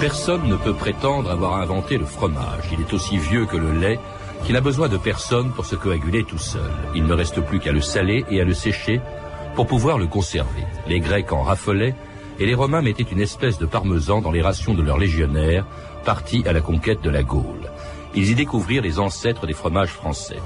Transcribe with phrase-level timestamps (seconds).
[0.00, 2.70] Personne ne peut prétendre avoir inventé le fromage.
[2.72, 3.98] Il est aussi vieux que le lait,
[4.44, 6.70] qui n'a besoin de personne pour se coaguler tout seul.
[6.94, 9.00] Il ne reste plus qu'à le saler et à le sécher
[9.56, 10.64] pour pouvoir le conserver.
[10.86, 11.96] Les Grecs en raffolaient
[12.38, 15.66] et les Romains mettaient une espèce de parmesan dans les rations de leurs légionnaires
[16.04, 17.68] partis à la conquête de la Gaule.
[18.14, 20.38] Ils y découvrirent les ancêtres des fromages français.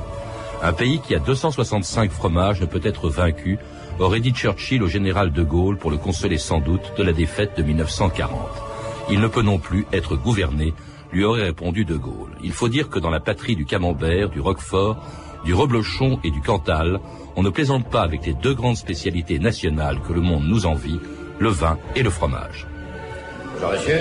[0.63, 3.59] Un pays qui a 265 fromages ne peut être vaincu,
[3.99, 7.55] aurait dit Churchill au général de Gaulle pour le consoler sans doute de la défaite
[7.59, 8.72] de 1940.
[9.11, 10.75] Il ne peut non plus être gouverné,
[11.13, 12.31] lui aurait répondu de Gaulle.
[12.43, 14.97] Il faut dire que dans la patrie du camembert, du roquefort,
[15.45, 17.01] du reblochon et du cantal,
[17.37, 21.01] on ne plaisante pas avec les deux grandes spécialités nationales que le monde nous envie,
[21.39, 22.67] le vin et le fromage.
[23.55, 24.01] Bonjour monsieur,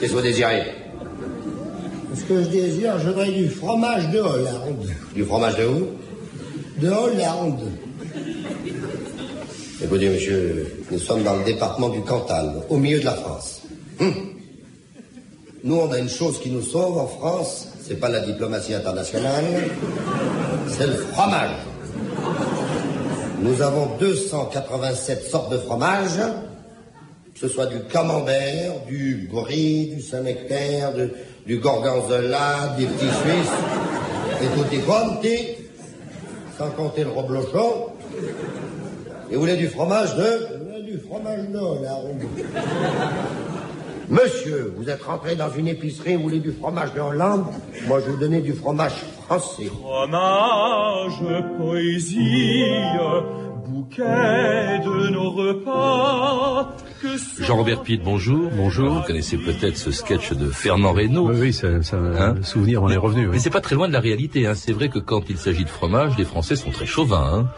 [0.00, 0.62] qu'est-ce que vous désirez?
[2.14, 4.88] Ce que je désire, je voudrais du fromage de Hollande.
[5.14, 5.88] Du fromage de où?
[6.78, 7.70] De Hollande.
[9.82, 13.62] Écoutez monsieur, nous sommes dans le département du Cantal, au milieu de la France.
[14.00, 14.14] Hum.
[15.64, 19.44] Nous, on a une chose qui nous sauve en France, c'est pas la diplomatie internationale,
[20.68, 21.56] c'est le fromage.
[23.40, 26.18] Nous avons 287 sortes de fromage,
[27.34, 30.92] que ce soit du camembert, du brie, du Saint-Nectaire,
[31.46, 35.38] du gorgonzola, des petits suisses, et tutti quanti,
[36.56, 37.86] sans compter le reblochon.
[39.30, 40.82] Et vous voulez du fromage de?
[40.84, 42.22] Du fromage de Hollande.
[44.10, 47.44] Monsieur, vous êtes rentré dans une épicerie, vous voulez du fromage de Hollande
[47.86, 48.94] Moi, je vous donner du fromage
[49.26, 49.66] français.
[49.66, 51.22] Fromage,
[51.58, 52.64] poésie,
[53.66, 56.74] bouquet de nos repas.
[57.38, 58.50] Jean-Robert Pitt, bonjour.
[58.56, 58.94] Bonjour.
[58.94, 61.28] Vous connaissez peut-être ce sketch de Fernand Reynaud.
[61.28, 63.26] Oui, oui, ça, ça hein le souvenir on est revenu.
[63.26, 63.32] Oui.
[63.32, 64.46] Mais c'est pas très loin de la réalité.
[64.46, 64.54] Hein.
[64.54, 67.30] C'est vrai que quand il s'agit de fromage, les Français sont très chauvins.
[67.30, 67.48] Hein.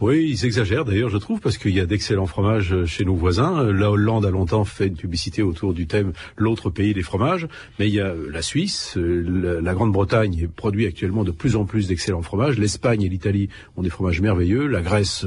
[0.00, 3.70] Oui, ils exagèrent d'ailleurs, je trouve, parce qu'il y a d'excellents fromages chez nos voisins.
[3.70, 7.46] La Hollande a longtemps fait une publicité autour du thème l'autre pays des fromages,
[7.78, 12.22] mais il y a la Suisse, la Grande-Bretagne produit actuellement de plus en plus d'excellents
[12.22, 12.58] fromages.
[12.58, 14.66] L'Espagne et l'Italie ont des fromages merveilleux.
[14.68, 15.26] La Grèce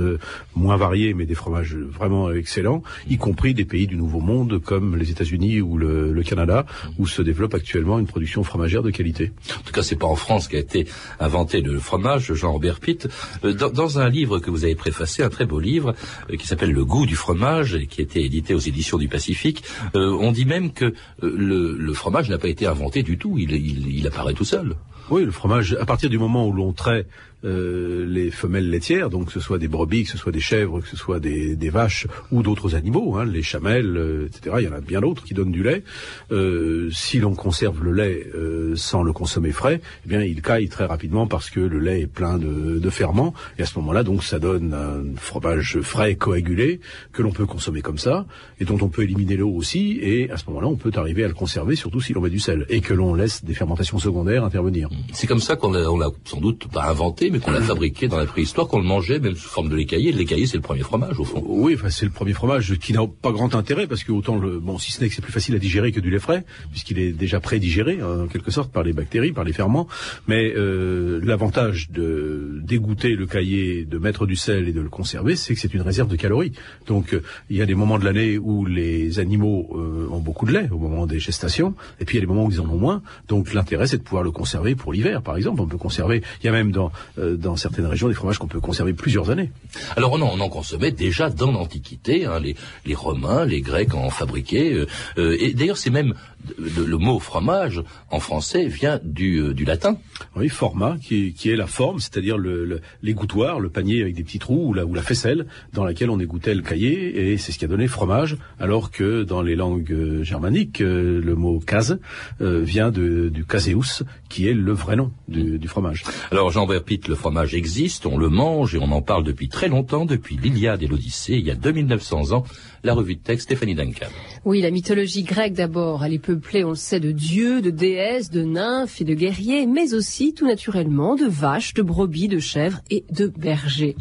[0.55, 4.95] moins variés, mais des fromages vraiment excellents, y compris des pays du Nouveau Monde comme
[4.95, 6.65] les États-Unis ou le, Canada,
[6.97, 9.33] où se développe actuellement une production fromagère de qualité.
[9.59, 10.87] En tout cas, c'est pas en France qu'a été
[11.19, 13.07] inventé le fromage, Jean-Robert Pitt.
[13.43, 15.93] Dans un livre que vous avez préfacé un très beau livre
[16.29, 19.07] euh, qui s'appelle Le goût du fromage et qui a été édité aux éditions du
[19.07, 19.63] Pacifique.
[19.95, 24.07] Euh, on dit même que euh, le, fromage n'a pas été inventé du tout, il
[24.07, 24.75] apparaît tout seul.
[25.09, 27.07] Oui, le fromage, à partir du moment où l'on traite
[27.43, 30.81] euh, les femelles laitières, donc que ce soit des brebis, que ce soit des chèvres,
[30.81, 34.57] que ce soit des, des vaches ou d'autres animaux, hein, les chamelles, euh, etc.
[34.59, 35.83] Il y en a bien d'autres qui donnent du lait.
[36.31, 40.69] Euh, si l'on conserve le lait euh, sans le consommer frais, eh bien il caille
[40.69, 43.33] très rapidement parce que le lait est plein de, de ferments.
[43.57, 46.79] Et à ce moment-là, donc ça donne un fromage frais coagulé
[47.11, 48.25] que l'on peut consommer comme ça
[48.59, 49.99] et dont on peut éliminer l'eau aussi.
[50.01, 52.39] Et à ce moment-là, on peut arriver à le conserver, surtout si l'on met du
[52.39, 54.89] sel et que l'on laisse des fermentations secondaires intervenir.
[55.13, 58.27] C'est comme ça qu'on l'a sans doute pas inventé, mais qu'on l'a fabriqué dans la
[58.27, 60.11] préhistoire, qu'on le mangeait même sous forme de lait caillé.
[60.11, 61.43] Le lait caillé, c'est le premier fromage, au fond.
[61.45, 64.59] Oui, enfin, c'est le premier fromage qui n'a pas grand intérêt, parce que autant le,
[64.59, 66.99] bon, si ce n'est que c'est plus facile à digérer que du lait frais, puisqu'il
[66.99, 69.87] est déjà pré-digéré, en quelque sorte, par les bactéries, par les ferments.
[70.27, 75.35] Mais euh, l'avantage de dégoûter le caillé, de mettre du sel et de le conserver,
[75.35, 76.53] c'est que c'est une réserve de calories.
[76.85, 80.45] Donc, euh, il y a des moments de l'année où les animaux euh, ont beaucoup
[80.45, 82.61] de lait, au moment des gestations, et puis il y a des moments où ils
[82.61, 83.01] en ont moins.
[83.27, 85.61] Donc, l'intérêt, c'est de pouvoir le conserver pour l'hiver, par exemple.
[85.61, 88.47] On peut conserver, il y a même dans, euh, dans certaines régions des fromages qu'on
[88.47, 89.51] peut conserver plusieurs années.
[89.95, 92.25] Alors, non, on en consommait déjà dans l'Antiquité.
[92.25, 94.73] Hein, les, les Romains, les Grecs en fabriquaient.
[94.73, 96.13] Euh, euh, et d'ailleurs, c'est même
[96.57, 99.97] le, le, mot fromage en français vient du, euh, du latin.
[100.35, 104.23] Oui, format, qui, qui est la forme, c'est-à-dire le, le, l'égouttoir, le panier avec des
[104.23, 107.51] petits trous ou la, ou la faisselle dans laquelle on égouttait le cahier, et c'est
[107.51, 111.99] ce qui a donné fromage, alors que dans les langues germaniques, le mot case
[112.39, 116.03] vient de, du caseus, qui est le vrai nom du, du fromage.
[116.31, 119.67] Alors Jean Verpitte, le fromage existe, on le mange et on en parle depuis très
[119.67, 122.43] longtemps, depuis l'Iliade et l'Odyssée, il y a 2900 ans,
[122.83, 124.07] la revue de texte Stéphanie Duncan.
[124.45, 126.19] Oui, la mythologie grecque d'abord, elle est
[126.63, 131.15] on sait, de dieux, de déesses, de nymphes et de guerriers, mais aussi tout naturellement
[131.15, 133.95] de vaches, de brebis, de chèvres et de bergers.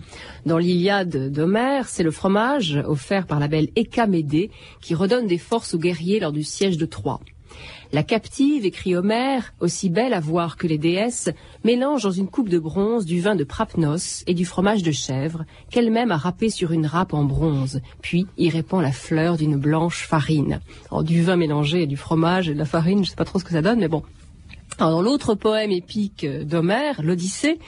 [0.47, 5.75] Dans l'Iliade d'Homère, c'est le fromage offert par la belle Écamédée qui redonne des forces
[5.75, 7.21] aux guerriers lors du siège de Troie.
[7.95, 11.29] La captive, écrit Homère, aussi belle à voir que les déesses,
[11.63, 15.45] mélange dans une coupe de bronze du vin de Prapnos et du fromage de chèvre,
[15.71, 20.07] qu'elle-même a râpé sur une râpe en bronze, puis y répand la fleur d'une blanche
[20.07, 20.61] farine.
[20.91, 23.39] Alors, du vin mélangé et du fromage et de la farine, je sais pas trop
[23.39, 24.03] ce que ça donne, mais bon.
[24.79, 27.59] Dans l'autre poème épique d'Homère, l'Odyssée,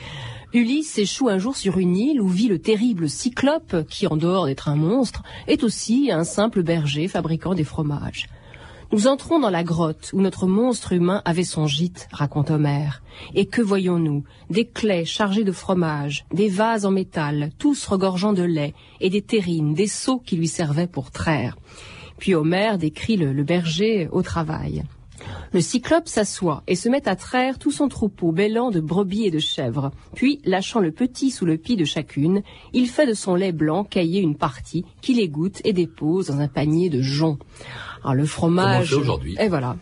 [0.55, 4.47] Ulysse échoue un jour sur une île où vit le terrible Cyclope, qui, en dehors
[4.47, 8.27] d'être un monstre, est aussi un simple berger fabriquant des fromages.
[8.94, 13.02] Nous entrons dans la grotte où notre monstre humain avait son gîte, raconte Homère.
[13.35, 14.23] Et que voyons-nous?
[14.50, 19.20] Des claies chargées de fromage, des vases en métal, tous regorgeant de lait, et des
[19.20, 21.56] terrines, des seaux qui lui servaient pour traire.
[22.19, 24.85] Puis Homère décrit le, berger au travail.
[25.52, 29.31] Le cyclope s'assoit et se met à traire tout son troupeau bêlant de brebis et
[29.32, 29.91] de chèvres.
[30.14, 32.43] Puis, lâchant le petit sous le pied de chacune,
[32.73, 36.49] il fait de son lait blanc cailler une partie qu'il égoutte et dépose dans un
[36.49, 37.41] panier de joncs.
[38.05, 38.93] Alors le fromage.
[38.93, 39.35] Aujourd'hui.
[39.41, 39.77] Et voilà.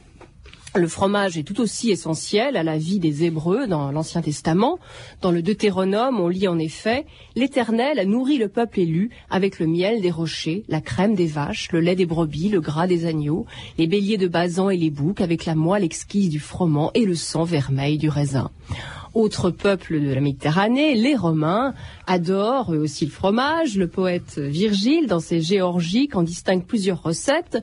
[0.75, 4.79] Le fromage est tout aussi essentiel à la vie des Hébreux dans l'Ancien Testament.
[5.21, 7.05] Dans le Deutéronome, on lit en effet
[7.35, 11.71] L'Éternel a nourri le peuple élu avec le miel des rochers, la crème des vaches,
[11.73, 13.45] le lait des brebis, le gras des agneaux,
[13.77, 17.17] les béliers de basan et les boucs, avec la moelle exquise du froment et le
[17.17, 18.51] sang vermeil du raisin.
[19.15, 21.75] Autre peuple de la Méditerranée, les Romains
[22.07, 23.77] adorent eux aussi le fromage.
[23.77, 27.59] Le poète Virgile, dans ses Géorgiques, en distingue plusieurs recettes.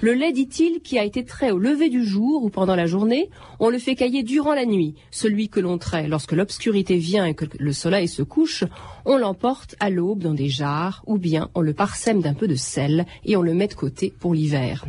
[0.00, 3.30] Le lait, dit-il, qui a été trait au lever du jour ou pendant la journée,
[3.60, 4.94] on le fait cailler durant la nuit.
[5.10, 8.64] Celui que l'on trait lorsque l'obscurité vient et que le soleil se couche,
[9.04, 12.56] on l'emporte à l'aube dans des jarres, ou bien on le parsème d'un peu de
[12.56, 14.84] sel et on le met de côté pour l'hiver.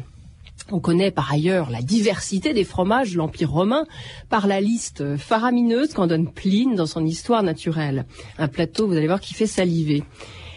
[0.72, 3.86] On connaît par ailleurs la diversité des fromages de l'Empire romain
[4.30, 8.06] par la liste faramineuse qu'en donne Pline dans son histoire naturelle.
[8.40, 10.04] Un plateau, vous allez voir, qui fait saliver.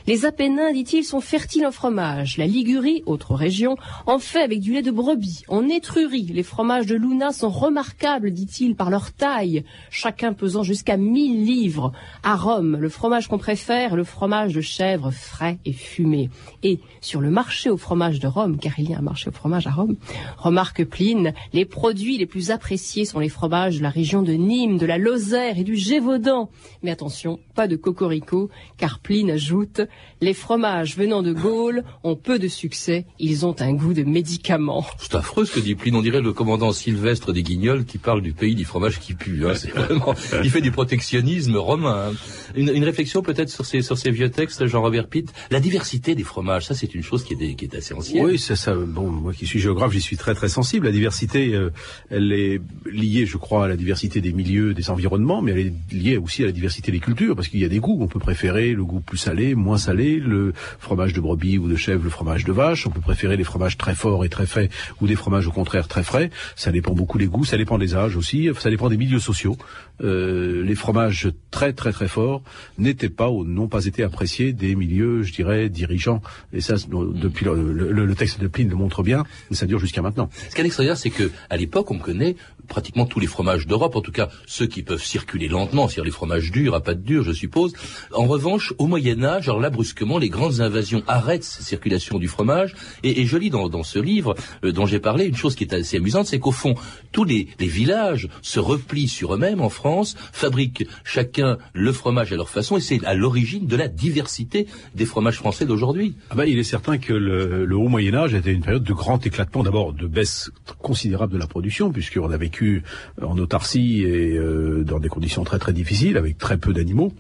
[0.08, 2.38] Les Apennins, dit-il, sont fertiles en fromage.
[2.38, 3.76] La Ligurie, autre région,
[4.06, 5.43] en fait avec du lait de brebis.
[5.49, 10.96] En Étrurie, les fromages de Luna sont remarquables, dit-il, par leur taille, chacun pesant jusqu'à
[10.96, 11.93] 1000 livres.
[12.22, 16.31] À Rome, le fromage qu'on préfère, le fromage de chèvre frais et fumé.
[16.62, 19.32] Et sur le marché au fromage de Rome, car il y a un marché au
[19.32, 19.96] fromage à Rome,
[20.38, 24.78] remarque Pline, les produits les plus appréciés sont les fromages de la région de Nîmes,
[24.78, 26.49] de la Lozère et du Gévaudan.
[26.82, 29.82] Mais attention, pas de cocorico, car Pline ajoute
[30.21, 34.85] les fromages venant de Gaule ont peu de succès, ils ont un goût de médicament.
[34.99, 35.95] C'est affreux ce que dit Pline.
[35.95, 39.47] On dirait le commandant Sylvestre des Guignols qui parle du pays du fromage qui pue.
[39.47, 39.55] Hein.
[39.55, 42.11] C'est vraiment, il fait du protectionnisme romain.
[42.11, 42.15] hein.
[42.56, 45.33] Une, une réflexion peut-être sur ces, sur ces vieux textes, Jean-Robert Pitt?
[45.50, 48.25] La diversité des fromages, ça c'est une chose qui est, qui est assez ancienne.
[48.25, 48.75] Oui, c'est ça.
[48.75, 50.87] Bon, moi qui suis géographe, j'y suis très très sensible.
[50.87, 51.71] La diversité, euh,
[52.11, 52.61] elle est
[52.91, 56.43] liée, je crois, à la diversité des milieux, des environnements, mais elle est liée aussi
[56.43, 57.99] à la diversité des cultures, parce qu'il y a des goûts.
[58.01, 61.76] On peut préférer le goût plus salé, moins salé, le fromage de brebis ou de
[61.76, 62.87] chèvre, le fromage de vache.
[62.87, 64.70] On peut préférer les fromages très forts et très faits,
[65.00, 66.31] ou des fromages au contraire très frais.
[66.56, 69.56] Ça dépend beaucoup des goûts, ça dépend des âges aussi, ça dépend des milieux sociaux.
[70.02, 72.43] Euh, les fromages très très très forts
[72.79, 76.23] n'étaient pas ou n'ont pas été appréciés des milieux, je dirais, dirigeants.
[76.52, 79.79] Et ça, depuis le, le- le texte de Pline le montre bien, et ça dure
[79.81, 80.31] jusqu'à maintenant.
[80.50, 82.37] Ce qui est extraordinaire, c'est que à l'époque, on connaît
[82.69, 86.11] pratiquement tous les fromages d'Europe, en tout cas ceux qui peuvent circuler lentement, c'est-à-dire les
[86.11, 87.73] fromages durs, à pâte dure, je suppose.
[88.14, 92.27] En revanche, au Moyen Âge, alors là, brusquement, les grandes invasions arrêtent cette circulation du
[92.27, 92.75] fromage.
[93.05, 94.35] Et, je lis dans, dans ce livre
[94.65, 96.75] euh, dont j'ai parlé une chose qui est assez amusante, c'est qu'au fond,
[97.13, 102.37] tous les, les villages se replient sur eux-mêmes en France, fabriquent chacun le fromage à
[102.37, 104.67] leur façon, et c'est à l'origine de la diversité
[104.97, 106.17] des fromages français d'aujourd'hui.
[106.31, 108.93] Ah ben, il est certain que le, le haut Moyen Âge était une période de
[108.93, 112.83] grand éclatement, d'abord de baisse considérable de la production, puisqu'on a vécu
[113.23, 117.13] en autarcie et euh, dans des conditions très très difficiles, avec très peu d'animaux.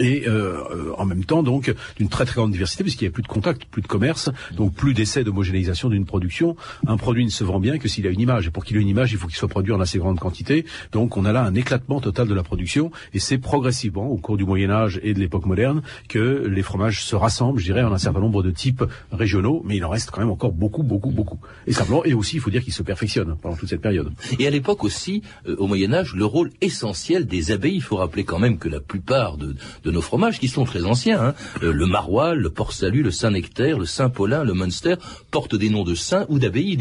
[0.00, 3.22] Et euh, en même temps, donc, d'une très très grande diversité, puisqu'il n'y a plus
[3.22, 6.56] de contact, plus de commerce, donc plus d'essais d'homogénéisation d'une production.
[6.88, 8.48] Un produit ne se vend bien que s'il a une image.
[8.48, 10.66] Et pour qu'il ait une image, il faut qu'il soit produit en assez grande quantité.
[10.90, 12.90] Donc on a là un éclatement total de la production.
[13.14, 17.04] Et c'est progressivement, au cours du Moyen Âge et de l'époque moderne, que les fromages
[17.04, 18.82] se rassemblent, je dirais, en un certain nombre de types
[19.12, 19.62] régionaux.
[19.64, 21.38] Mais il en reste quand même encore beaucoup, beaucoup, beaucoup.
[21.68, 24.12] Et simplement, et aussi, il faut dire qu'ils se perfectionnent pendant toute cette période.
[24.40, 27.96] Et à l'époque aussi, euh, au Moyen Âge, le rôle essentiel des abbayes, il faut
[27.96, 29.54] rappeler quand même que la plupart de,
[29.84, 33.78] de nos fromages, qui sont très anciens, hein, euh, le maroilles, le port-salut, le Saint-Nectaire,
[33.78, 34.96] le Saint-Paulin, le Munster,
[35.30, 36.76] portent des noms de saints ou d'abbayes.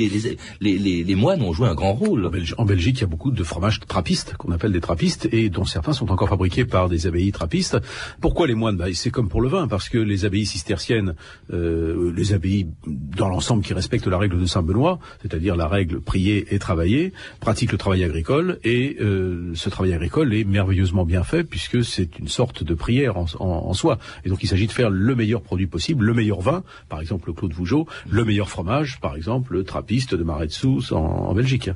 [0.62, 2.30] Les, moines ont joué un grand rôle.
[2.58, 5.66] En Belgique, il y a beaucoup de fromages trappistes, qu'on appelle des trappistes, et dont
[5.66, 7.78] certains sont encore fabriqués par des abbayes trappistes.
[8.22, 8.78] Pourquoi les moines?
[8.78, 11.16] Bah, C'est comme pour le vin, parce que les abbayes cisterciennes,
[11.54, 16.54] euh, les abbayes dans l'ensemble qui respectent la règle de Saint-Benoît, c'est-à-dire la règle prier
[16.54, 21.44] et travailler, pratiquent le travail agricole, et euh, ce travail agricole est merveilleusement bien fait,
[21.44, 23.98] puisque c'est une sorte de prière en, en- en soi.
[24.26, 27.26] Et donc il s'agit de faire le meilleur produit possible, le meilleur vin, par exemple
[27.30, 30.92] le Clos de Vougeot, le meilleur fromage, par exemple le trappiste de Marais de Sousse
[30.92, 31.70] en, en Belgique.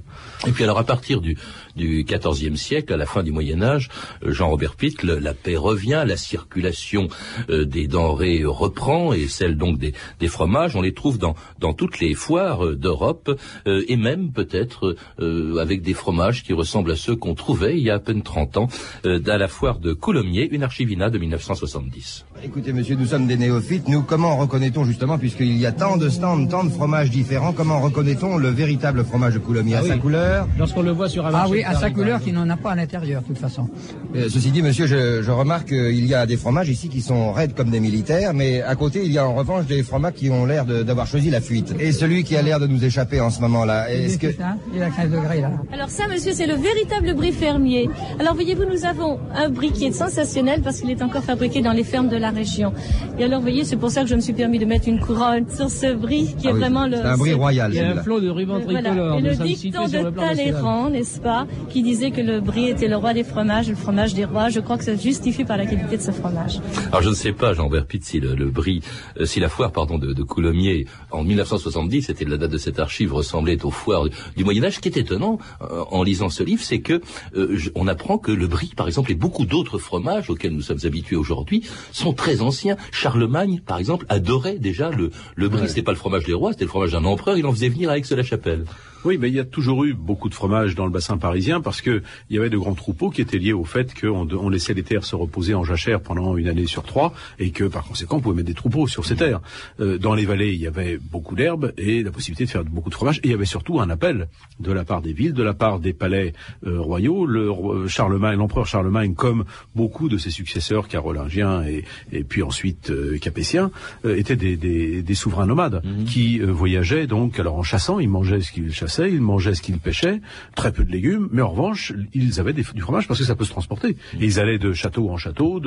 [0.48, 1.36] Et puis alors à partir du,
[1.75, 3.89] du XIVe siècle, à la fin du Moyen Âge,
[4.24, 7.08] Jean-Robert Pitt, le- la paix revient, la circulation
[7.50, 11.74] euh, des denrées reprend et celle donc des, des fromages, on les trouve dans, dans
[11.74, 13.32] toutes les foires euh, d'Europe
[13.68, 17.84] euh, et même peut-être euh, avec des fromages qui ressemblent à ceux qu'on trouvait il
[17.84, 18.68] y a à peine 30 ans
[19.06, 22.25] euh, à la foire de Coulommiers, une archive de 1970.
[22.44, 23.88] Écoutez, monsieur, nous sommes des néophytes.
[23.88, 27.79] Nous, comment reconnaît-on justement, puisqu'il y a tant de stands, tant de fromages différents, comment
[27.79, 29.89] reconnaît-on le véritable fromage de Coulommiers Ah à oui.
[29.89, 30.48] sa couleur?
[30.58, 32.58] Lorsqu'on le voit sur un Ah marché oui, de à sa couleur qui n'en a
[32.58, 33.70] pas à l'intérieur, de toute façon.
[34.15, 37.32] Euh, Ceci dit, monsieur, je, je remarque qu'il y a des fromages ici qui sont
[37.32, 40.29] raides comme des militaires, mais à côté, il y a en revanche des fromages qui
[40.29, 41.74] ont l'air d'avoir choisi la fuite.
[41.79, 44.27] Et celui qui a l'air de nous échapper en ce moment-là, est-ce que...
[44.41, 45.51] Hein Il à 15 degrés là.
[45.72, 47.89] Alors ça, monsieur, c'est le véritable brie fermier.
[48.20, 51.72] Alors voyez-vous, nous avons un brie qui est sensationnel parce qu'il est encore fabriqué dans
[51.74, 52.74] les fermes de la région.
[53.17, 55.46] Et alors, voyez, c'est pour ça que je me suis permis de mettre une couronne
[55.50, 56.98] sur ce brie qui Ah est oui, vraiment le...
[56.98, 58.81] c'est un brie c'est- royal, Il y a un flot de rubans Voilà.
[58.81, 59.17] tricolores.
[59.17, 60.10] Et nous le dicton de.
[60.10, 64.13] Talleyrand, n'est-ce pas, qui disait que le brie était le roi des fromages, le fromage
[64.13, 66.60] des rois, je crois que ça se justifie par la qualité de ce fromage.
[66.89, 68.81] Alors je ne sais pas, Jean Berpit, si le, le brie,
[69.19, 72.79] euh, si la foire, pardon, de, de Coulommiers en 1970, c'était la date de cette
[72.79, 74.75] archive, ressemblait aux foires du, du Moyen Âge.
[74.75, 77.01] Ce qui est étonnant euh, en lisant ce livre, c'est que
[77.36, 80.62] euh, je- on apprend que le brie, par exemple, et beaucoup d'autres fromages auxquels nous
[80.62, 82.78] sommes habitués aujourd'hui, sont très anciens.
[82.92, 85.68] Charlemagne, par exemple, adorait déjà le, le brie.
[85.68, 87.38] C'était pas le fromage des rois, c'était le fromage d'un empereur.
[87.38, 88.66] Il en faisait venir à Aix-la-Chapelle.
[89.06, 91.82] Oui, mais il y a toujours eu beaucoup de fromage dans le bassin parisien parce
[91.82, 94.74] que il y avait de grands troupeaux qui étaient liés au fait qu'on on laissait
[94.74, 98.18] les terres se reposer en jachère pendant une année sur trois et que par conséquent
[98.18, 99.39] on pouvait mettre des troupeaux sur ces terres.
[99.79, 102.89] Euh, dans les vallées, il y avait beaucoup d'herbes et la possibilité de faire beaucoup
[102.89, 103.20] de fromage.
[103.20, 104.27] Et il y avait surtout un appel
[104.60, 106.34] de la part des villes, de la part des palais
[106.68, 107.25] euh, royaux.
[107.25, 112.89] Le roi- Charlemagne, l'empereur Charlemagne, comme beaucoup de ses successeurs carolingiens et, et puis ensuite
[112.89, 113.72] euh, capétiens,
[114.06, 118.10] euh, étaient des, des, des souverains nomades qui euh, voyageaient donc alors en chassant, ils
[118.10, 120.22] mangeaient ce qu'ils chassaient, ils mangeaient ce qu'ils pêchaient,
[120.55, 123.36] très peu de légumes, mais en revanche ils avaient des, du fromage parce que ça
[123.36, 123.89] peut se transporter.
[124.19, 125.62] Et ils allaient de château en château,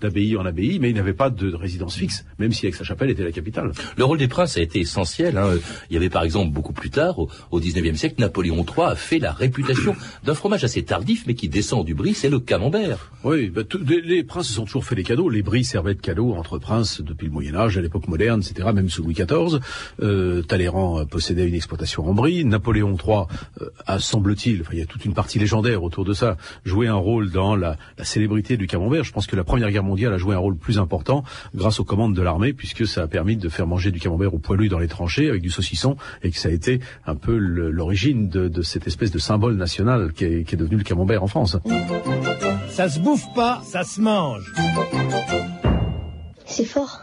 [0.00, 3.24] d'abbaye en abbaye, mais ils n'avaient pas de, de résidence fixe, même si Aix-la-Chapelle était
[3.24, 3.72] la capitale.
[3.96, 5.36] Le rôle des princes a été essentiel.
[5.36, 5.54] hein.
[5.90, 8.94] Il y avait par exemple beaucoup plus tard, au, au 19e siècle, Napoléon III a
[8.94, 13.10] fait la réputation d'un fromage assez tardif, mais qui descend du brie, c'est le camembert.
[13.24, 15.28] Oui, bah, les, les princes se sont toujours fait des cadeaux.
[15.28, 18.68] Les bris servaient de cadeaux entre princes depuis le Moyen Âge, à l'époque moderne, etc.,
[18.74, 19.58] même sous Louis XIV.
[20.02, 22.44] Euh, Talleyrand possédait une exploitation en brie.
[22.44, 23.26] Napoléon III
[23.60, 26.88] euh, a, semble-t-il, enfin, il y a toute une partie légendaire autour de ça, joué
[26.88, 29.04] un rôle dans la, la célébrité du camembert.
[29.04, 31.84] Je pense que la Première Guerre mondiale a joué un rôle plus important grâce aux
[31.84, 34.78] commandes de l'armée, puisque ça a permis de faire manger du camembert au poilu dans
[34.78, 38.62] les tranchées avec du saucisson, et que ça a été un peu l'origine de, de
[38.62, 41.56] cette espèce de symbole national qui est, qui est devenu le camembert en France.
[42.68, 44.52] Ça se bouffe pas, ça se mange.
[46.46, 47.00] C'est fort.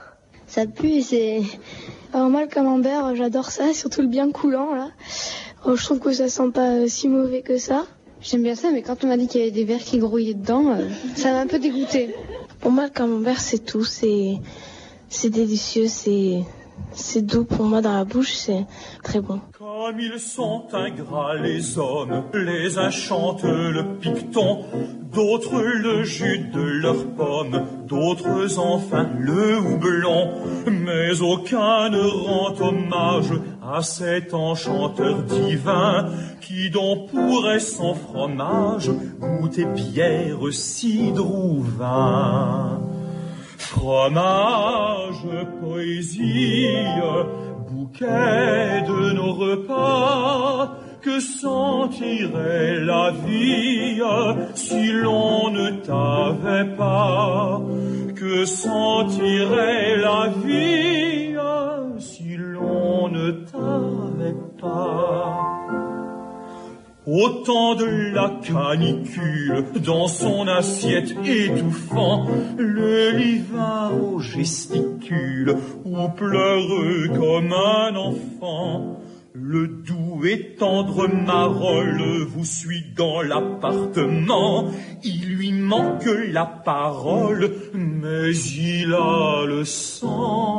[0.47, 1.41] Ça pue et c'est...
[2.13, 4.89] Alors moi, le camembert, j'adore ça, surtout le bien coulant, là.
[5.67, 7.87] Oh, je trouve que ça sent pas euh, si mauvais que ça.
[8.21, 10.35] J'aime bien ça, mais quand on m'a dit qu'il y avait des vers qui grouillaient
[10.35, 12.13] dedans, euh, ça m'a un peu dégoûté.
[12.59, 13.83] Pour moi, le camembert, c'est tout.
[13.83, 14.35] C'est...
[15.09, 16.41] C'est délicieux, c'est...
[16.93, 18.65] C'est doux pour moi dans la bouche, c'est
[19.03, 19.41] très bon.
[19.57, 24.63] Comme ils sont ingrats les hommes, les uns chantent le picton,
[25.13, 30.31] d'autres le jus de leurs pommes, d'autres enfin le houblon,
[30.67, 38.89] mais aucun ne rend hommage à cet enchanteur divin qui donc pourrait sans fromage
[39.19, 42.84] goûter bière, cidre ou vin.
[43.57, 45.27] Fromage,
[45.61, 46.67] poésie,
[47.69, 54.01] bouquet de nos repas, que sentirait la vie
[54.53, 57.61] si l'on ne t'avait pas?
[58.15, 61.35] Que sentirait la vie
[61.99, 65.54] si l'on ne t'avait pas?
[67.07, 67.29] Au
[67.75, 72.25] de la canicule, dans son assiette étouffant,
[72.57, 79.01] le livin gesticule ou pleure comme un enfant.
[79.33, 84.71] Le doux et tendre Marolles vous suit dans l'appartement.
[85.03, 90.55] Il lui manque la parole, mais il a le sentiment.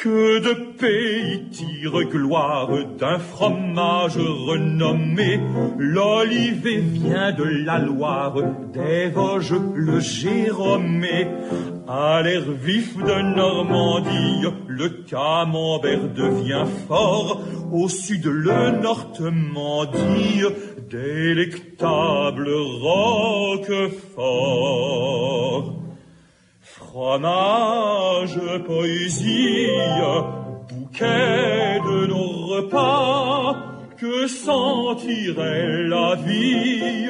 [0.00, 5.40] Que de pays tire gloire d'un fromage renommé.
[5.76, 8.36] L'olivet vient de la Loire,
[8.72, 11.26] des Vosges le Jérômé.
[11.88, 17.40] À l'air vif de Normandie, le camembert devient fort.
[17.72, 20.44] Au sud, le Normandie,
[20.88, 22.48] délectable
[22.82, 23.98] Roquefort.
[26.98, 29.68] Fromage, poésie,
[30.68, 33.54] bouquet de nos repas,
[33.96, 37.06] que sentirait la vie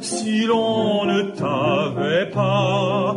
[0.00, 3.16] si l'on ne t'avait pas?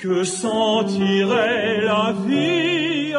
[0.00, 3.14] Que sentirait la vie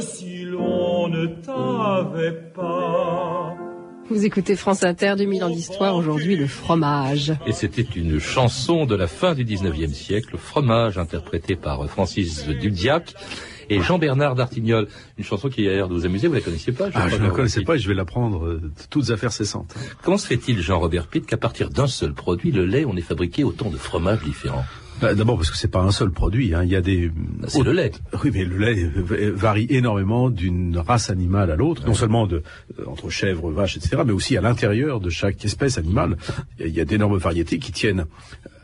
[0.00, 3.03] si l'on ne t'avait pas?
[4.10, 7.32] Vous écoutez France Inter, 2000 ans d'histoire, aujourd'hui le fromage.
[7.46, 13.14] Et c'était une chanson de la fin du 19e siècle, Fromage, interprétée par Francis Dudiac
[13.70, 14.88] et Jean-Bernard d'Artignol.
[15.16, 17.24] Une chanson qui a l'air de vous amuser, vous la connaissiez pas Ah, je ne
[17.24, 19.74] la connaissais pas et je vais l'apprendre euh, toutes affaires cessantes.
[20.02, 23.42] Comment se fait-il, Jean-Robert Pitt, qu'à partir d'un seul produit, le lait, on ait fabriqué
[23.42, 24.64] autant de fromages différents?
[25.00, 26.54] Bah, D'abord parce que c'est pas un seul produit.
[26.54, 26.62] Hein.
[26.64, 27.08] Il y a des.
[27.08, 27.92] Bah, c'est le lait.
[28.22, 28.90] Oui, mais le lait
[29.34, 32.42] varie énormément d'une race animale à l'autre, non seulement de
[32.78, 36.16] euh, entre chèvres, vaches, etc., mais aussi à l'intérieur de chaque espèce animale.
[36.58, 38.06] Il y a d'énormes variétés qui tiennent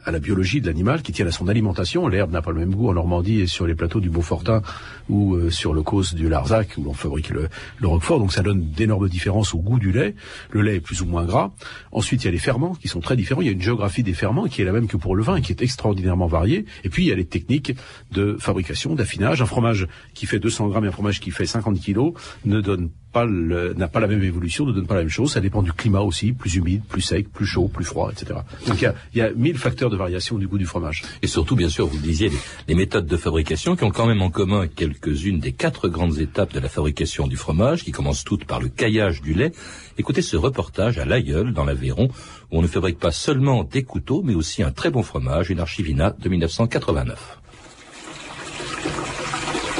[0.04, 2.08] à la biologie de l'animal, qui tiennent à son alimentation.
[2.08, 4.62] L'herbe n'a pas le même goût en Normandie et sur les plateaux du Beaufortin
[5.08, 8.18] ou euh, sur le causse du Larzac où l'on fabrique le, le Roquefort.
[8.18, 10.14] Donc ça donne d'énormes différences au goût du lait.
[10.50, 11.52] Le lait est plus ou moins gras.
[11.92, 13.40] Ensuite, il y a les ferments qui sont très différents.
[13.40, 15.36] Il y a une géographie des ferments qui est la même que pour le vin
[15.36, 16.64] et qui est extraordinairement variée.
[16.84, 17.74] Et puis, il y a les techniques
[18.12, 19.42] de fabrication, d'affinage.
[19.42, 22.14] Un fromage qui fait 200 grammes et un fromage qui fait 50 kilos
[22.44, 25.32] ne donne pas le- n'a pas la même évolution, ne donne pas la même chose.
[25.32, 28.40] Ça dépend du climat aussi, plus humide, plus sec, plus chaud, plus froid, etc.
[28.66, 31.02] Donc il y a, il y a mille facteurs de variation du goût du fromage.
[31.22, 32.38] Et surtout, bien sûr, vous le disiez, les,
[32.68, 36.52] les méthodes de fabrication qui ont quand même en commun quelques-unes des quatre grandes étapes
[36.52, 39.52] de la fabrication du fromage, qui commencent toutes par le caillage du lait.
[39.98, 42.08] Écoutez ce reportage à l'Aïeul, dans l'Aveyron,
[42.50, 45.60] où on ne fabrique pas seulement des couteaux, mais aussi un très bon fromage, une
[45.60, 47.38] archivina de 1989.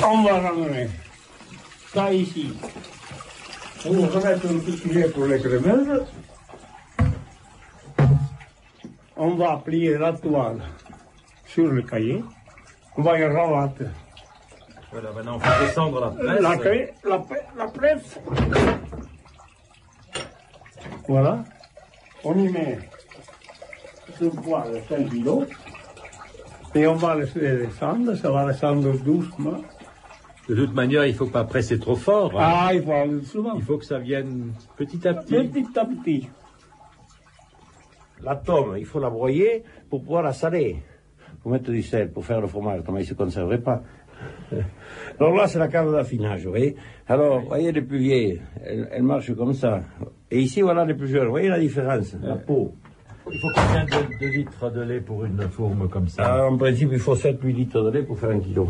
[0.02, 0.88] On va ramener
[1.94, 2.46] ça ici.
[3.82, 6.04] Petit lait pour les crémeuses.
[9.16, 10.60] On va plier la toile
[11.46, 12.22] sur le cahier.
[12.96, 13.84] On va y rabattre
[14.92, 16.40] Voilà, maintenant on fait descendre la presse.
[16.42, 17.22] la, clé- la,
[17.56, 18.18] la presse.
[21.08, 21.44] Voilà.
[22.24, 22.78] On y met
[24.18, 25.46] ce poids de 5 kilos.
[26.74, 28.14] Et on va laisser descendre.
[28.14, 29.62] Ça va descendre doucement.
[30.48, 32.32] De toute manière, il faut pas presser trop fort.
[32.40, 32.44] hein.
[32.44, 33.54] Ah, il faut aller doucement.
[33.56, 35.34] Il faut que ça vienne petit à petit.
[35.48, 36.28] Petit à petit.
[38.22, 40.82] La tome, il faut la broyer pour pouvoir la saler.
[41.42, 43.82] Faut mettre du sel pour faire le fromage, comment il ne se conserverait pas.
[45.18, 46.76] Alors là, c'est la cave d'affinage, vous voyez.
[47.08, 49.80] Alors, vous voyez les plus vieilles, elles, elles marchent comme ça.
[50.30, 51.24] Et ici, voilà les plus jeunes.
[51.24, 52.74] Vous voyez la différence, la peau.
[53.32, 56.22] Il faut combien de, de litres de lait pour une fourme comme ça?
[56.26, 58.68] Ah, en principe, il faut 7-8 litres de lait pour faire un kilo.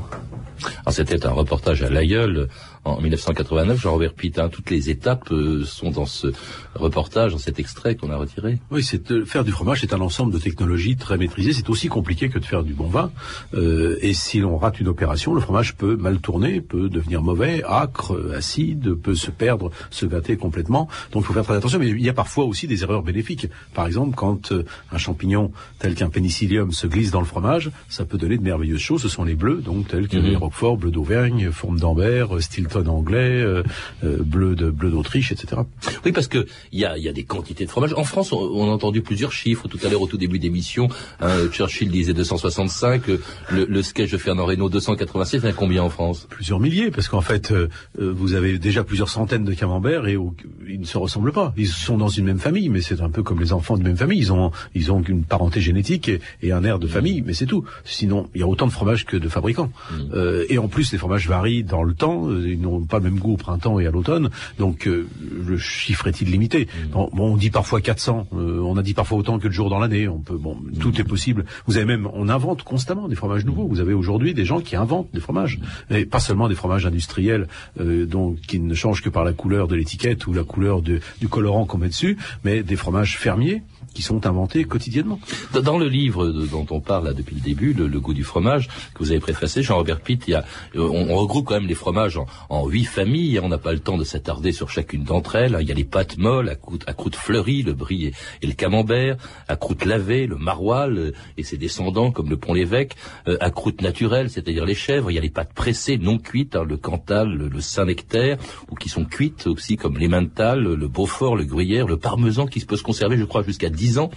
[0.81, 2.49] Alors, C'était un reportage à l'Aïeul
[2.85, 3.81] en 1989.
[3.81, 6.29] Jean-Robert Pitin, toutes les étapes euh, sont dans ce
[6.75, 8.59] reportage, dans cet extrait qu'on a retiré.
[8.71, 11.53] Oui, c'est euh, faire du fromage, c'est un ensemble de technologies très maîtrisées.
[11.53, 13.11] C'est aussi compliqué que de faire du bon vin.
[13.55, 17.63] Euh, et si l'on rate une opération, le fromage peut mal tourner, peut devenir mauvais,
[17.67, 20.89] acre, euh, acide, peut se perdre, se gâter complètement.
[21.13, 21.79] Donc, il faut faire très attention.
[21.79, 23.47] Mais il y a parfois aussi des erreurs bénéfiques.
[23.75, 28.05] Par exemple, quand euh, un champignon tel qu'un pénicillium se glisse dans le fromage, ça
[28.05, 29.03] peut donner de merveilleuses choses.
[29.03, 30.25] Ce sont les bleus, donc tels que Mhm.
[30.25, 33.63] les Roquefort, bleu d'Auvergne, forme d'Ambert, euh, Stilton anglais, euh,
[34.05, 35.63] euh, bleu de bleu d'Autriche, etc.
[36.05, 37.95] Oui, parce que il y a, il y a des quantités de fromage.
[37.95, 40.89] En France, on, on a entendu plusieurs chiffres tout à l'heure au tout début d'émission.
[41.21, 45.37] Hein, Churchill disait 265, euh, le, le sketch de Fernand Reynaud 286.
[45.39, 46.27] Il y en a combien en France?
[46.29, 50.35] Plusieurs milliers, parce qu'en fait, euh, vous avez déjà plusieurs centaines de camemberts et au-
[50.69, 51.53] ils ne se ressemblent pas.
[51.57, 53.97] Ils sont dans une même famille, mais c'est un peu comme les enfants d'une même
[53.97, 54.19] famille.
[54.19, 57.47] Ils ont, ils ont une parenté génétique et, et un air de famille, mais c'est
[57.47, 57.65] tout.
[57.85, 59.71] Sinon, il y a autant de fromages que de fabricants.
[60.15, 62.29] Euh, et en plus, les fromages varient dans le temps.
[62.29, 64.31] euh, Ils n'ont pas le même goût au printemps et à l'automne.
[64.59, 65.07] Donc, euh,
[65.47, 68.27] le chiffre est-il limité bon, bon, on dit parfois 400.
[68.35, 70.09] euh, on a dit parfois autant que de jours dans l'année.
[70.09, 71.45] On peut, bon, tout est possible.
[71.67, 73.67] Vous avez même, on invente constamment des fromages nouveaux.
[73.69, 75.59] Vous avez aujourd'hui des gens qui inventent des fromages,
[75.91, 77.47] et pas seulement des fromages industriels,
[77.81, 81.01] euh, donc qui ne changent que par la couleur de l'étiquette ou la couleur de-
[81.21, 83.63] du colorant qu'on met dessus, mais des fromages fermiers
[83.95, 85.21] qui sont inventés quotidiennement.
[85.53, 88.99] Dans- le livre dont on parle là, depuis le début, le, goût du fromage, que
[88.99, 90.45] vous avez préfacé, Jean-Robert Pitt, il y a,
[90.77, 93.41] euh, on, regroupe quand même les fromages en, huit familles.
[93.41, 95.57] On n'a pas le temps de s'attarder sur chacune d'entre elles.
[95.61, 98.13] Il y a les pâtes molles, à croûte, fleurie, le brie
[98.43, 99.17] et, le camembert,
[99.49, 103.81] à croûte lavée, le maroilles euh, et ses descendants comme le pont-l'évêque, euh, à croûte
[103.81, 105.11] naturelle, c'est-à-dire les chèvres.
[105.11, 108.37] Il y a les pâtes pressées non cuites, hein, le cantal, le, le saint-nectaire,
[108.71, 112.67] ou qui sont cuites aussi comme l'emmental, le beaufort, le gruyère, le parmesan qui se
[112.67, 114.11] peut se conserver, je crois, jusqu'à 10 ans.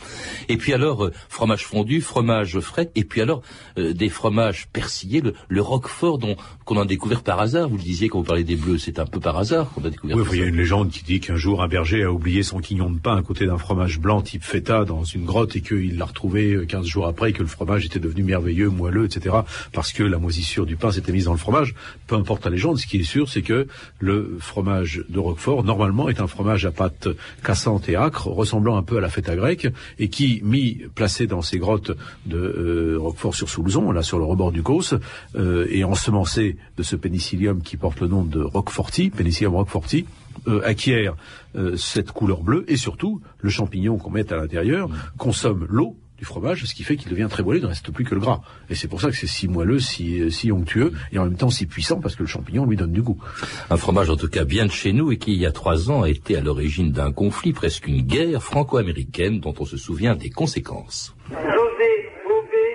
[0.50, 3.42] Et puis alors, euh, fromage fondu, fromage frais, et puis alors,
[3.78, 6.36] euh, des fromages persillés, le, le roquefort dont
[6.66, 7.70] qu'on a découvert par hasard.
[7.70, 9.90] Vous le disiez quand vous parlez des bleus, c'est un peu par hasard qu'on a
[9.90, 12.44] découvert Oui, il y a une légende qui dit qu'un jour un berger a oublié
[12.44, 15.62] son quignon de pain à côté d'un fromage blanc type feta dans une grotte et
[15.62, 19.06] qu'il l'a retrouvé euh, 15 jours après et que le fromage était devenu merveilleux, moelleux,
[19.06, 19.36] etc.
[19.72, 21.76] parce que la moisissure du pain s'était mise dans le fromage.
[22.08, 23.68] Peu importe la légende, ce qui est sûr, c'est que
[24.00, 27.08] le fromage de Roquefort, normalement, est un fromage à pâte
[27.44, 29.68] cassante et âcre, ressemblant un peu à la feta grecque
[30.00, 31.92] et qui, mis, placé dans ces grottes
[32.26, 34.96] de euh, Roquefort sur Soulzon, là sur le rebord du Causse,
[35.36, 40.06] euh, et ensemencé de ce pénicillium qui porte le nom de Roqueforti, Pénicillium roqueforti,
[40.48, 41.16] euh, acquiert
[41.56, 46.28] euh, cette couleur bleue et surtout le champignon qu'on met à l'intérieur consomme l'eau du
[46.28, 48.40] fromage, ce qui fait qu'il devient très moelleux, il ne reste plus que le gras.
[48.70, 51.50] Et c'est pour ça que c'est si moelleux, si, si onctueux, et en même temps
[51.50, 53.22] si puissant, parce que le champignon lui donne du goût.
[53.70, 55.92] Un fromage en tout cas bien de chez nous et qui il y a trois
[55.92, 60.16] ans a été à l'origine d'un conflit, presque une guerre franco-américaine dont on se souvient
[60.16, 61.14] des conséquences.
[61.30, 61.92] José
[62.26, 62.74] Beauvais,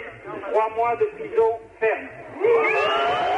[0.52, 3.37] trois mois de prison ferme.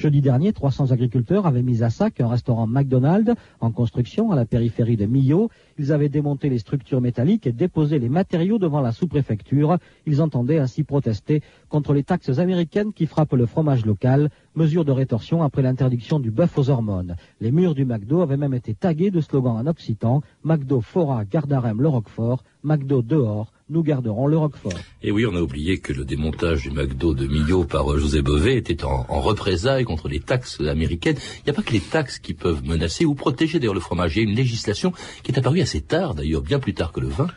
[0.00, 4.46] Jeudi dernier, 300 agriculteurs avaient mis à sac un restaurant McDonald's en construction à la
[4.46, 5.50] périphérie de Millau.
[5.78, 9.76] Ils avaient démonté les structures métalliques et déposé les matériaux devant la sous-préfecture.
[10.06, 14.92] Ils entendaient ainsi protester contre les taxes américaines qui frappent le fromage local, mesure de
[14.92, 17.16] rétorsion après l'interdiction du bœuf aux hormones.
[17.42, 21.82] Les murs du McDo avaient même été tagués de slogans en occitan McDo fora gardarem
[21.82, 24.72] le Roquefort, McDo dehors, nous garderons le Roquefort.
[25.02, 28.20] Et oui, on a oublié que le démontage du McDo de Millau par euh, José
[28.20, 31.16] Bové était en, en représailles contre les taxes américaines.
[31.38, 34.16] Il n'y a pas que les taxes qui peuvent menacer ou protéger d'ailleurs le fromage.
[34.16, 37.00] Il y a une législation qui est apparue assez tard, d'ailleurs, bien plus tard que
[37.00, 37.28] le vin.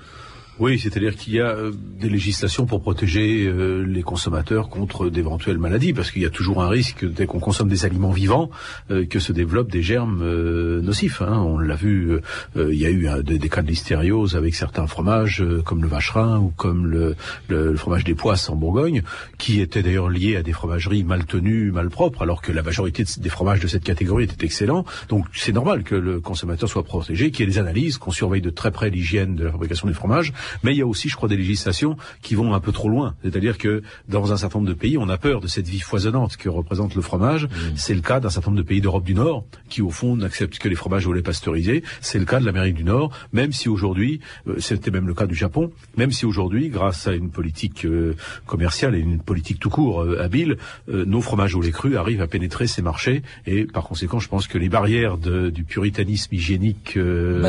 [0.59, 5.57] Oui, c'est-à-dire qu'il y a euh, des législations pour protéger euh, les consommateurs contre d'éventuelles
[5.57, 8.51] maladies, parce qu'il y a toujours un risque dès qu'on consomme des aliments vivants
[8.91, 10.23] euh, que se développent des germes
[10.81, 11.21] nocifs.
[11.23, 11.39] hein.
[11.43, 12.19] On l'a vu,
[12.55, 16.39] il y a eu des, des cas de listériose avec certains fromages, comme le vacherin
[16.39, 17.15] ou comme le,
[17.47, 19.01] le- fromage des poisses en Bourgogne,
[19.39, 23.03] qui étaient d'ailleurs liés à des fromageries mal tenues, mal propres, alors que la majorité
[23.03, 24.85] de- des fromages de cette catégorie étaient excellents.
[25.09, 28.41] Donc c'est normal que le consommateur soit protégé, qu'il y ait des analyses, qu'on surveille
[28.41, 30.31] de très près l'hygiène de la fabrication du fromage.
[30.63, 33.15] Mais il y a aussi, je crois, des législations qui vont un peu trop loin.
[33.23, 36.37] C'est-à-dire que dans un certain nombre de pays, on a peur de cette vie foisonnante
[36.37, 37.47] que représente le fromage.
[37.75, 40.57] C'est le cas d'un certain nombre de pays d'Europe du Nord qui, au fond, n'acceptent
[40.59, 41.83] que les fromages au lait pasteurisé.
[42.01, 45.25] C'est le cas de l'Amérique du Nord, même si aujourd'hui, euh, c'était même le cas
[45.25, 49.69] du Japon, même si aujourd'hui, grâce à une politique euh, commerciale et une politique tout
[49.69, 53.21] court euh, habile, nos fromages au lait cru arrivent à pénétrer ces marchés.
[53.45, 57.41] Et par conséquent, je pense que les barrières de- du puritanisme hygiénique euh,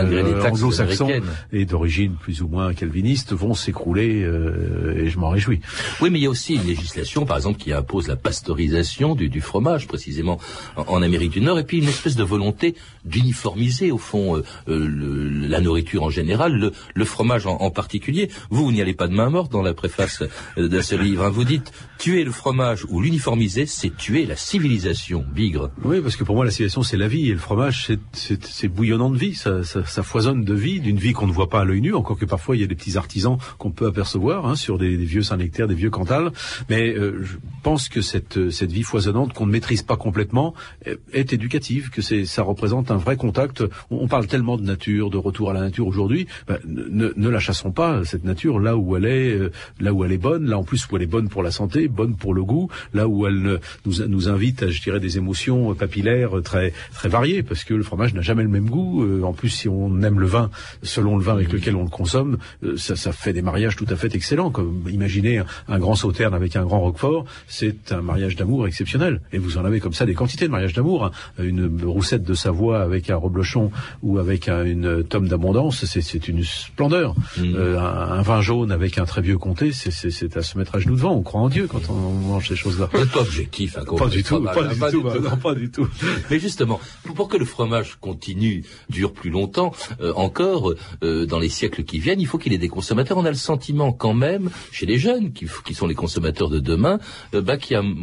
[0.53, 1.07] anglo-saxon
[1.53, 5.61] et d'origine plus ou moins calviniste vont s'écrouler euh, et je m'en réjouis.
[6.01, 9.29] Oui, mais il y a aussi une législation, par exemple, qui impose la pasteurisation du,
[9.31, 10.39] du fromage, précisément
[10.77, 14.43] en, en Amérique du Nord, et puis une espèce de volonté d'uniformiser, au fond, euh,
[14.69, 18.29] euh, le- la nourriture en général, le, le fromage en, en particulier.
[18.51, 20.23] Vous, vous n'y allez pas de main morte dans la préface
[20.59, 21.25] euh, de ce livre.
[21.25, 21.31] hein.
[21.31, 25.71] Vous dites, tuer le fromage ou l'uniformiser, c'est tuer la civilisation, bigre.
[25.85, 27.31] Oui, parce que pour moi, la civilisation, c'est la vie.
[27.31, 29.35] Et le fromage, c'est- bouillonnant de vie.
[29.35, 31.95] Ça, ça, ça foisonne de vie, d'une vie qu'on ne voit pas à l'œil nu.
[31.95, 34.97] Encore que parfois, il y a des petits artisans qu'on peut apercevoir hein, sur des,
[34.97, 36.33] des vieux Saint-Nectaire, des vieux Cantal.
[36.69, 40.55] Mais euh, je pense que cette, cette vie foisonnante qu'on ne maîtrise pas complètement
[40.87, 43.63] euh, est éducative, que c'est ça représente un vrai contact.
[43.91, 46.27] On, on parle tellement de nature, de retour à la nature aujourd'hui.
[46.47, 50.05] Ben, ne, ne la chassons pas, cette nature, là où elle est, euh, là où
[50.05, 52.35] elle est bonne, là en plus où elle est bonne pour la santé, bonne pour
[52.35, 56.39] le goût, là où elle nous, nous invite à, je dirais, des émotions euh, papillaires
[56.39, 59.05] euh, très, très variées, parce que le fromage n'a jamais le même goût.
[59.05, 60.51] Euh, en plus, si on aime le vin,
[60.83, 63.87] selon le vin avec lequel on le consomme, euh, ça, ça fait des mariages tout
[63.91, 64.51] à fait excellents.
[64.51, 69.21] Comme imaginez un, grand sauterne avec un grand roquefort, c'est un mariage d'amour exceptionnel.
[69.33, 71.05] Et vous en avez comme ça des quantités de mariages d'amour.
[71.07, 71.11] hein.
[71.39, 73.71] Une roussette de Savoie avec un reblochon
[74.03, 77.15] ou avec un- une tome d'abondance, c'est- c'est une splendeur.
[77.41, 80.57] Euh, un, un vin jaune avec un très vieux comté, c'est- c'est c'est à se
[80.59, 81.13] mettre à genoux devant.
[81.15, 82.89] On croit en Dieu quand on mange ces choses-là.
[82.95, 85.89] N'êtes pas objectif, hein, Pas du tout, pas du tout, bah, non, pas du tout.
[86.31, 86.81] Mais justement,
[87.15, 90.73] pour, que le fromage continue, dure plus longtemps, euh, encore
[91.03, 93.17] euh, dans les siècles qui viennent, il faut qu'il ait des consommateurs.
[93.19, 96.59] On a le sentiment quand même, chez les jeunes, qui, qui sont les consommateurs de
[96.59, 96.99] demain,
[97.35, 97.57] euh, bah,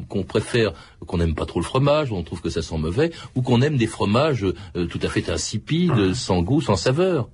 [0.10, 0.74] qu'on préfère,
[1.06, 3.62] qu'on n'aime pas trop le fromage, ou on trouve que ça sent mauvais, ou qu'on
[3.62, 7.30] aime des fromages euh, tout à fait insipides, sans goût, sans saveur.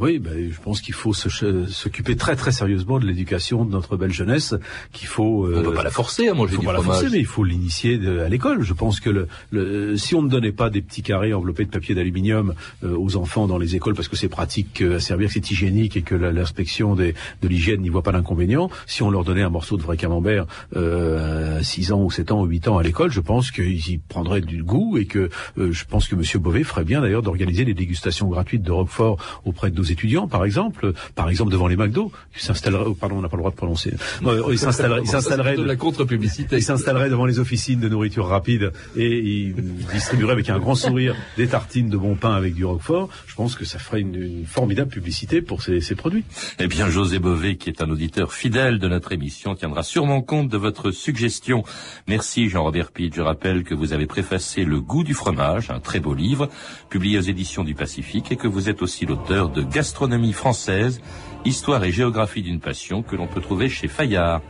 [0.00, 4.12] Oui, ben, je pense qu'il faut s'occuper très très sérieusement de l'éducation de notre belle
[4.12, 4.54] jeunesse,
[4.92, 5.46] qu'il faut.
[5.46, 7.00] On ne peut pas la forcer à manger il faut du pas la fromage.
[7.00, 8.62] forcer, mais il faut l'initier à l'école.
[8.62, 11.70] Je pense que le, le- si on ne donnait pas des petits carrés enveloppés de
[11.70, 15.28] papier d'aluminium euh, aux enfants dans les écoles parce que c'est pratique euh, à servir,
[15.28, 19.10] que c'est hygiénique et que la- l'inspection de l'hygiène n'y voit pas d'inconvénient, si on
[19.10, 22.46] leur donnait un morceau de vrai camembert euh, à 6 ans ou 7 ans ou
[22.46, 25.84] 8 ans à l'école, je pense qu'ils y prendraient du goût et que euh, je
[25.84, 29.76] pense que Monsieur Beauvais ferait bien d'ailleurs d'organiser des dégustations gratuites de Roquefort auprès de
[29.76, 33.28] nos étudiants, par exemple, par exemple devant les McDo, qui s'installeraient, oh, pardon, on n'a
[33.28, 36.56] pas le droit de prononcer, Euh, ils s'installeraient, ils s'installeraient de la contre-publicité.
[36.56, 39.54] ils s'installeraient devant les officines de nourriture rapide et ils
[39.92, 43.08] distribueraient avec un grand sourire des tartines de bon pain avec du roquefort.
[43.26, 46.24] Je pense que ça ferait une, une formidable publicité pour ces, ces produits.
[46.58, 50.48] Eh bien, José Bové, qui est un auditeur fidèle de notre émission, tiendra sûrement compte
[50.48, 51.64] de votre suggestion.
[52.06, 53.14] Merci Jean-Robert Pitt.
[53.14, 56.48] Je rappelle que vous avez préfacé Le goût du fromage, un très beau livre,
[56.88, 61.00] publié aux éditions du Pacifique, et que vous êtes aussi l'auteur de Gastronomie française,
[61.44, 64.40] Histoire et géographie d'une passion, que l'on peut trouver chez Fayard.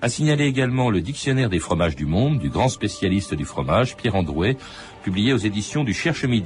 [0.00, 4.16] A signalé également le dictionnaire des fromages du monde du grand spécialiste du fromage, Pierre
[4.16, 4.56] Androuet,
[5.04, 6.38] publié aux éditions du Cherche Midi.